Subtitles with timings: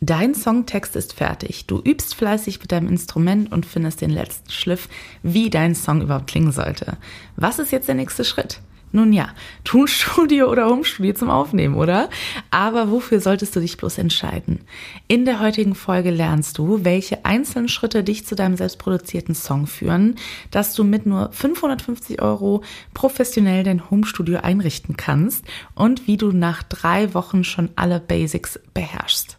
[0.00, 1.66] Dein Songtext ist fertig.
[1.66, 4.88] Du übst fleißig mit deinem Instrument und findest den letzten Schliff,
[5.22, 6.98] wie dein Song überhaupt klingen sollte.
[7.36, 8.60] Was ist jetzt der nächste Schritt?
[8.92, 9.30] Nun ja,
[9.64, 12.08] Tonstudio oder Homestudio zum Aufnehmen, oder?
[12.50, 14.60] Aber wofür solltest du dich bloß entscheiden?
[15.08, 20.14] In der heutigen Folge lernst du, welche einzelnen Schritte dich zu deinem selbstproduzierten Song führen,
[20.50, 22.62] dass du mit nur 550 Euro
[22.94, 25.44] professionell dein Homestudio einrichten kannst
[25.74, 29.38] und wie du nach drei Wochen schon alle Basics beherrschst.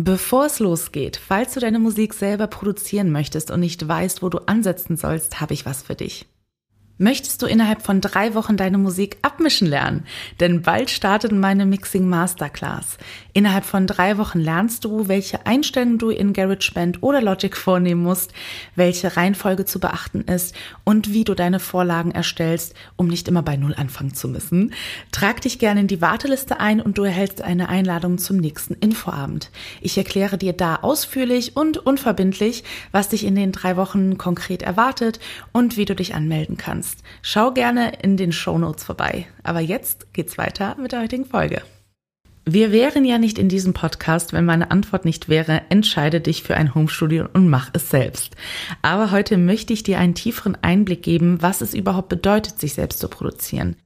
[0.00, 4.38] Bevor es losgeht, falls du deine Musik selber produzieren möchtest und nicht weißt, wo du
[4.46, 6.24] ansetzen sollst, habe ich was für dich.
[7.00, 10.04] Möchtest du innerhalb von drei Wochen deine Musik abmischen lernen?
[10.40, 12.98] Denn bald startet meine Mixing Masterclass.
[13.32, 18.32] Innerhalb von drei Wochen lernst du, welche Einstellungen du in GarageBand oder Logic vornehmen musst,
[18.74, 23.56] welche Reihenfolge zu beachten ist und wie du deine Vorlagen erstellst, um nicht immer bei
[23.56, 24.74] Null anfangen zu müssen.
[25.12, 29.52] Trag dich gerne in die Warteliste ein und du erhältst eine Einladung zum nächsten Infoabend.
[29.80, 35.20] Ich erkläre dir da ausführlich und unverbindlich, was dich in den drei Wochen konkret erwartet
[35.52, 37.02] und wie du dich anmelden kannst kannst.
[37.22, 39.26] Schau gerne in den Show Notes vorbei.
[39.42, 41.62] Aber jetzt geht's weiter mit der heutigen Folge.
[42.44, 46.56] Wir wären ja nicht in diesem Podcast, wenn meine Antwort nicht wäre, entscheide dich für
[46.56, 48.36] ein Homestudio und mach es selbst.
[48.80, 53.00] Aber heute möchte ich dir einen tieferen Einblick geben, was es überhaupt bedeutet, sich selbst
[53.00, 53.76] zu produzieren.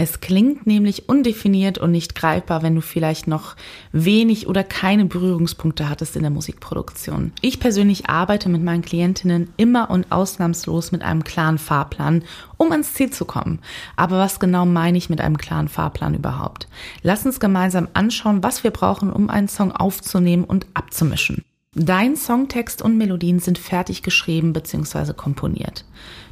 [0.00, 3.56] Es klingt nämlich undefiniert und nicht greifbar, wenn du vielleicht noch
[3.90, 7.32] wenig oder keine Berührungspunkte hattest in der Musikproduktion.
[7.40, 12.22] Ich persönlich arbeite mit meinen Klientinnen immer und ausnahmslos mit einem klaren Fahrplan,
[12.56, 13.58] um ans Ziel zu kommen.
[13.96, 16.68] Aber was genau meine ich mit einem klaren Fahrplan überhaupt?
[17.02, 21.44] Lass uns gemeinsam anschauen, was wir brauchen, um einen Song aufzunehmen und abzumischen.
[21.80, 25.12] Dein Songtext und Melodien sind fertig geschrieben bzw.
[25.12, 25.84] komponiert.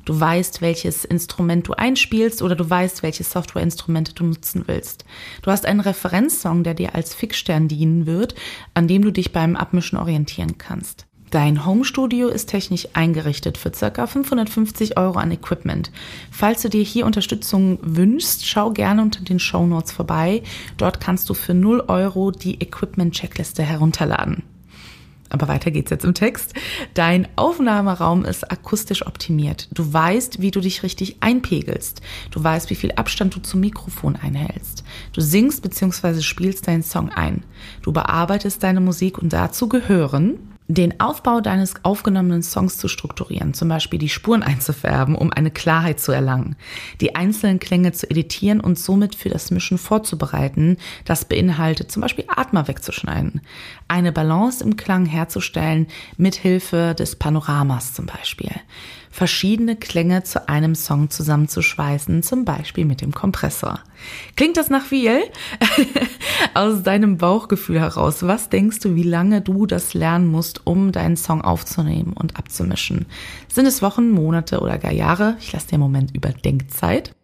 [0.04, 5.04] Du weißt, welches Instrument du einspielst oder du weißt, welche Softwareinstrumente du nutzen willst.
[5.42, 8.34] Du hast einen Referenzsong, der dir als Fixstern dienen wird,
[8.74, 11.06] an dem du dich beim Abmischen orientieren kannst.
[11.30, 15.92] Dein Homestudio ist technisch eingerichtet für circa 550 Euro an Equipment.
[16.32, 20.42] Falls du dir hier Unterstützung wünschst, schau gerne unter den Show Notes vorbei.
[20.76, 24.42] Dort kannst du für 0 Euro die Equipment-Checkliste herunterladen.
[25.28, 26.54] Aber weiter geht's jetzt im Text.
[26.94, 29.68] Dein Aufnahmeraum ist akustisch optimiert.
[29.72, 32.00] Du weißt, wie du dich richtig einpegelst.
[32.30, 34.84] Du weißt, wie viel Abstand du zum Mikrofon einhältst.
[35.12, 36.20] Du singst bzw.
[36.20, 37.44] spielst deinen Song ein.
[37.82, 40.38] Du bearbeitest deine Musik und dazu gehören
[40.68, 46.00] den Aufbau deines aufgenommenen Songs zu strukturieren, zum Beispiel die Spuren einzufärben, um eine Klarheit
[46.00, 46.56] zu erlangen,
[47.00, 52.24] die einzelnen Klänge zu editieren und somit für das Mischen vorzubereiten, das beinhaltet zum Beispiel
[52.28, 53.40] Atmer wegzuschneiden,
[53.86, 58.50] eine Balance im Klang herzustellen, mithilfe des Panoramas zum Beispiel
[59.16, 63.80] verschiedene Klänge zu einem Song zusammenzuschweißen, zum Beispiel mit dem Kompressor.
[64.36, 65.22] Klingt das nach viel?
[66.54, 71.16] Aus deinem Bauchgefühl heraus, was denkst du, wie lange du das lernen musst, um deinen
[71.16, 73.06] Song aufzunehmen und abzumischen?
[73.52, 75.36] Sind es Wochen, Monate oder gar Jahre?
[75.40, 77.15] Ich lasse dir im Moment Überdenkzeit.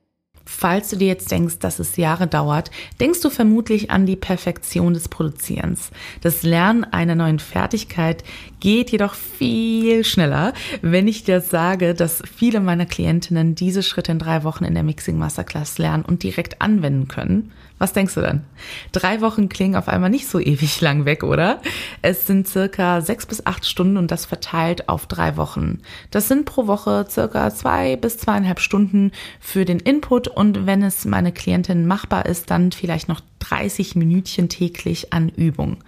[0.44, 2.70] Falls du dir jetzt denkst, dass es Jahre dauert,
[3.00, 5.90] denkst du vermutlich an die Perfektion des Produzierens.
[6.20, 8.24] Das Lernen einer neuen Fertigkeit
[8.60, 14.18] geht jedoch viel schneller, wenn ich dir sage, dass viele meiner Klientinnen diese Schritte in
[14.18, 17.52] drei Wochen in der Mixing Masterclass lernen und direkt anwenden können.
[17.82, 18.44] Was denkst du dann?
[18.92, 21.60] Drei Wochen klingen auf einmal nicht so ewig lang weg, oder?
[22.00, 25.80] Es sind circa sechs bis acht Stunden und das verteilt auf drei Wochen.
[26.12, 29.10] Das sind pro Woche circa zwei bis zweieinhalb Stunden
[29.40, 34.48] für den Input und wenn es meine Klientin machbar ist, dann vielleicht noch 30 Minütchen
[34.48, 35.78] täglich an Übung.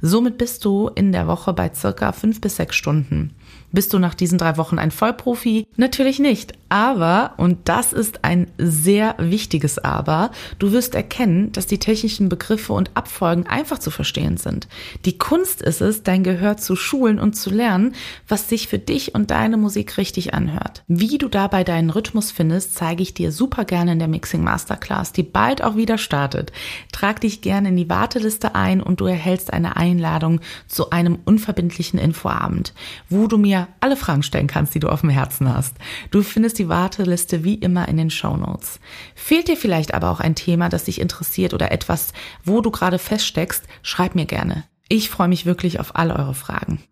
[0.00, 3.32] Somit bist du in der Woche bei circa fünf bis sechs Stunden.
[3.70, 5.66] Bist du nach diesen drei Wochen ein Vollprofi?
[5.76, 6.54] Natürlich nicht.
[6.74, 12.72] Aber, und das ist ein sehr wichtiges Aber, du wirst erkennen, dass die technischen Begriffe
[12.72, 14.66] und Abfolgen einfach zu verstehen sind.
[15.04, 17.94] Die Kunst ist es, dein Gehör zu schulen und zu lernen,
[18.26, 20.82] was sich für dich und deine Musik richtig anhört.
[20.88, 25.12] Wie du dabei deinen Rhythmus findest, zeige ich dir super gerne in der Mixing Masterclass,
[25.12, 26.50] die bald auch wieder startet.
[26.90, 32.00] Trag dich gerne in die Warteliste ein und du erhältst eine Einladung zu einem unverbindlichen
[32.00, 32.74] Infoabend,
[33.08, 35.76] wo du mir alle Fragen stellen kannst, die du auf dem Herzen hast.
[36.10, 38.34] Du findest die Warteliste wie immer in den Show.
[39.14, 42.98] Fehlt dir vielleicht aber auch ein Thema, das dich interessiert oder etwas, wo du gerade
[42.98, 44.64] feststeckst, schreib mir gerne.
[44.88, 46.82] Ich freue mich wirklich auf all eure Fragen.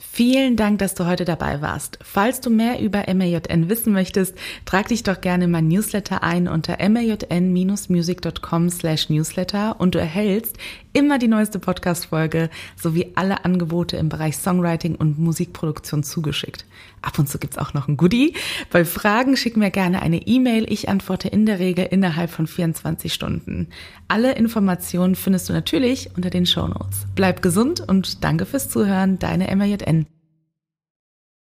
[0.00, 1.98] Vielen Dank, dass du heute dabei warst.
[2.02, 6.46] Falls du mehr über MAJN wissen möchtest, trag dich doch gerne in mein Newsletter ein
[6.46, 10.56] unter majn-music.com slash newsletter und du erhältst
[10.92, 16.64] immer die neueste Podcast-Folge sowie alle Angebote im Bereich Songwriting und Musikproduktion zugeschickt.
[17.02, 18.34] Ab und zu gibt's auch noch ein Goodie.
[18.70, 20.66] Bei Fragen schick mir gerne eine E-Mail.
[20.70, 23.68] Ich antworte in der Regel innerhalb von 24 Stunden.
[24.08, 27.06] Alle Informationen findest du natürlich unter den Show Notes.
[27.14, 29.18] Bleib gesund und danke fürs Zuhören.
[29.18, 29.87] Deine MAJN.